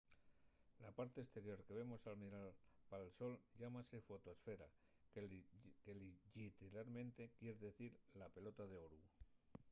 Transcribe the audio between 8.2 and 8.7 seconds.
la pelota